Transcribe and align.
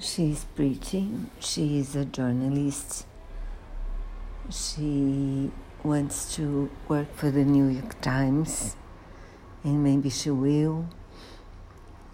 She 0.00 0.32
is 0.32 0.44
pretty, 0.56 1.08
she 1.38 1.78
is 1.78 1.94
a 1.94 2.04
journalist. 2.04 3.06
She 4.50 5.52
wants 5.84 6.34
to 6.34 6.68
work 6.88 7.14
for 7.14 7.30
the 7.30 7.44
New 7.44 7.68
York 7.68 8.00
Times, 8.00 8.74
and 9.62 9.84
maybe 9.84 10.10
she 10.10 10.30
will. 10.30 10.86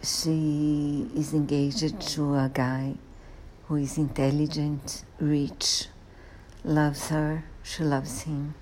She 0.02 1.08
is 1.16 1.32
engaged 1.32 1.98
to 2.16 2.34
a 2.34 2.50
guy 2.52 2.96
who 3.66 3.76
is 3.76 3.96
intelligent, 3.96 5.04
rich, 5.18 5.86
loves 6.62 7.08
her, 7.08 7.44
she 7.62 7.82
loves 7.82 8.22
him. 8.22 8.54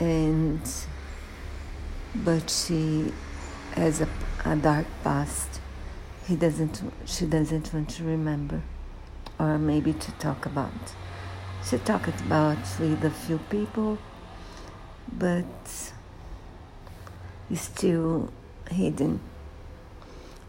And 0.00 0.60
but 2.14 2.50
she 2.50 3.14
has 3.72 4.02
a, 4.02 4.08
a 4.44 4.54
dark 4.54 4.86
past 5.02 5.60
he 6.26 6.34
doesn't 6.34 6.82
she 7.04 7.26
doesn't 7.26 7.72
want 7.72 7.88
to 7.90 8.04
remember. 8.04 8.62
Or 9.38 9.58
maybe 9.58 9.92
to 9.92 10.12
talk 10.12 10.46
about 10.46 10.72
she 11.68 11.78
talked 11.78 12.20
about 12.20 12.58
with 12.78 13.04
a 13.04 13.10
few 13.10 13.38
people 13.50 13.98
but 15.12 15.44
it's 17.50 17.60
still 17.60 18.32
hidden 18.70 19.20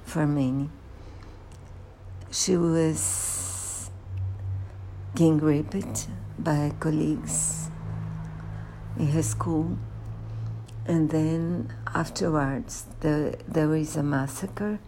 for 0.05 0.26
many. 0.26 0.70
She 2.32 2.57
was 2.57 3.90
gang 5.16 5.38
raped 5.40 6.07
by 6.40 6.73
colleagues 6.80 7.70
in 8.98 9.07
her 9.09 9.23
school. 9.23 9.77
And 10.85 11.09
then 11.09 11.73
afterwards 11.94 12.85
the, 13.02 13.38
there 13.48 13.76
is 13.76 13.98
a 13.98 14.04
massacre 14.04 14.80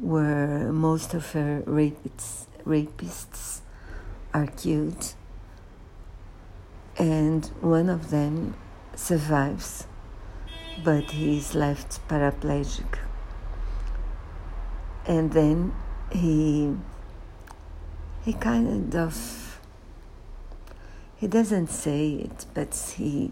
where 0.00 0.72
most 0.72 1.12
of 1.14 1.32
her 1.32 1.62
rapists, 1.66 2.46
rapists 2.64 3.60
are 4.32 4.46
killed, 4.46 5.14
and 6.98 7.46
one 7.60 7.88
of 7.88 8.10
them 8.10 8.54
survives, 8.94 9.86
but 10.82 11.10
he 11.10 11.36
is 11.36 11.54
left 11.54 12.06
paraplegic. 12.08 12.98
And 15.06 15.32
then 15.32 15.74
he 16.10 16.76
he 18.24 18.32
kind 18.34 18.94
of 18.94 19.60
he 21.16 21.26
doesn't 21.26 21.68
say 21.68 22.12
it, 22.12 22.46
but 22.54 22.94
he 22.96 23.30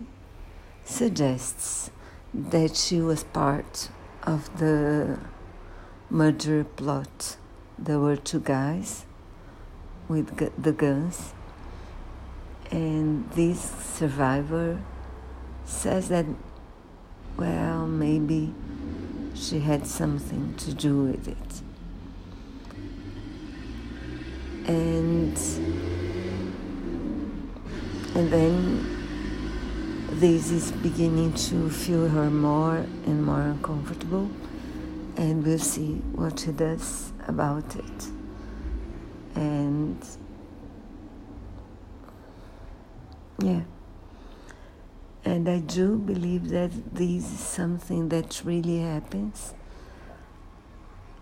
suggests 0.85 1.91
that 2.35 2.77
she 2.77 3.01
was 3.01 3.25
part 3.25 3.89
of 4.25 4.59
the 4.59 5.19
murder 6.11 6.65
plot. 6.65 7.37
There 7.79 7.99
were 7.99 8.17
two 8.17 8.41
guys 8.41 9.05
with 10.09 10.37
the 10.63 10.73
guns, 10.73 11.35
and 12.71 13.31
this 13.33 13.61
survivor 13.61 14.81
says 15.65 16.09
that, 16.09 16.25
well, 17.37 17.87
maybe 17.87 18.55
she 19.35 19.61
had 19.61 19.87
something 19.87 20.55
to 20.57 20.73
do 20.73 21.05
with 21.05 21.29
it. 21.29 21.63
And 24.67 25.39
and 28.15 28.33
then 28.33 28.99
this 30.13 30.51
is 30.51 30.73
beginning 30.73 31.35
to 31.35 31.71
feel 31.71 32.09
her 32.09 32.29
more 32.31 32.77
and 33.07 33.25
more 33.25 33.41
uncomfortable 33.41 34.31
and 35.19 35.45
we'll 35.45 35.59
see 35.59 35.95
what 36.15 36.39
she 36.39 36.53
does 36.53 37.13
about 37.27 37.75
it. 37.75 38.07
And 39.35 39.99
yeah. 43.41 43.63
And 45.25 45.49
I 45.49 45.59
do 45.59 45.99
believe 45.99 46.49
that 46.51 46.95
this 46.95 47.25
is 47.25 47.41
something 47.41 48.09
that 48.11 48.43
really 48.45 48.79
happens. 48.79 49.55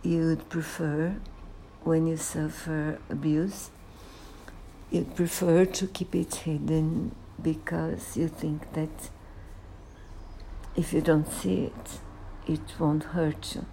You 0.02 0.26
would 0.26 0.48
prefer, 0.50 1.16
when 1.82 2.06
you 2.06 2.18
suffer 2.18 2.98
abuse, 3.08 3.70
you'd 4.90 5.16
prefer 5.16 5.64
to 5.64 5.86
keep 5.86 6.14
it 6.14 6.34
hidden 6.34 7.14
because 7.42 8.16
you 8.16 8.28
think 8.28 8.72
that 8.74 9.10
if 10.76 10.92
you 10.92 11.00
don't 11.00 11.30
see 11.32 11.64
it, 11.64 11.98
it 12.46 12.60
won't 12.78 13.04
hurt 13.04 13.54
you. 13.54 13.66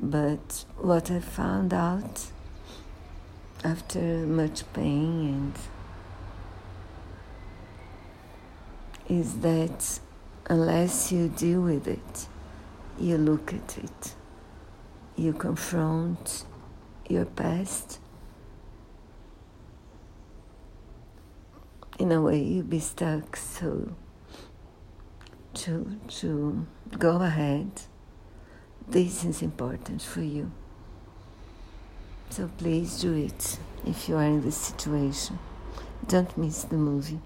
But 0.00 0.64
what 0.76 1.10
I 1.10 1.18
found 1.20 1.74
out 1.74 2.30
after 3.64 4.00
much 4.00 4.62
pain 4.72 5.52
and 9.08 9.18
is 9.18 9.40
that 9.40 10.00
unless 10.48 11.10
you 11.10 11.28
deal 11.28 11.62
with 11.62 11.88
it, 11.88 12.28
you 12.98 13.16
look 13.16 13.52
at 13.52 13.78
it, 13.78 14.14
you 15.16 15.32
confront 15.32 16.44
your 17.08 17.24
past, 17.24 17.98
in 21.98 22.12
a 22.12 22.22
way 22.22 22.40
you 22.40 22.62
be 22.62 22.78
stuck. 22.78 23.36
So 23.36 23.96
to 25.54 25.98
to 26.08 26.66
go 26.98 27.16
ahead 27.16 27.82
this 28.90 29.24
is 29.24 29.42
important 29.42 30.02
for 30.02 30.22
you. 30.22 30.50
So 32.30 32.50
please 32.58 33.00
do 33.00 33.14
it 33.14 33.58
if 33.86 34.08
you 34.08 34.16
are 34.16 34.24
in 34.24 34.42
this 34.42 34.56
situation. 34.56 35.38
Don't 36.06 36.36
miss 36.38 36.64
the 36.64 36.76
movie. 36.76 37.20